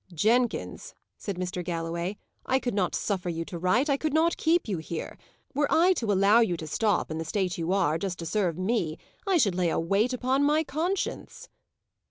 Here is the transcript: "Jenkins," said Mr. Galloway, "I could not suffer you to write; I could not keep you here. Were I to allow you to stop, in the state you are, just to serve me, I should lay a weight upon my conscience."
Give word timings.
"Jenkins," 0.15 0.95
said 1.15 1.35
Mr. 1.35 1.63
Galloway, 1.63 2.17
"I 2.43 2.57
could 2.57 2.73
not 2.73 2.95
suffer 2.95 3.29
you 3.29 3.45
to 3.45 3.59
write; 3.59 3.87
I 3.87 3.97
could 3.97 4.15
not 4.15 4.35
keep 4.35 4.67
you 4.67 4.79
here. 4.79 5.15
Were 5.53 5.71
I 5.71 5.93
to 5.93 6.11
allow 6.11 6.39
you 6.39 6.57
to 6.57 6.65
stop, 6.65 7.11
in 7.11 7.19
the 7.19 7.23
state 7.23 7.59
you 7.59 7.71
are, 7.71 7.99
just 7.99 8.17
to 8.17 8.25
serve 8.25 8.57
me, 8.57 8.97
I 9.27 9.37
should 9.37 9.53
lay 9.53 9.69
a 9.69 9.79
weight 9.79 10.11
upon 10.11 10.43
my 10.43 10.63
conscience." 10.63 11.49